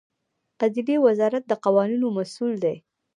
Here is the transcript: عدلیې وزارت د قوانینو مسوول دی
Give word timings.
عدلیې 0.61 0.97
وزارت 1.07 1.43
د 1.47 1.53
قوانینو 1.63 2.07
مسوول 2.17 2.53
دی 2.63 2.75